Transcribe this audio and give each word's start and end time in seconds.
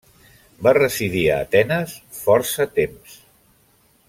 Va 0.67 0.71
residir 0.77 1.21
a 1.33 1.37
Atenes 1.49 1.95
força 2.23 2.69
temps. 2.81 3.19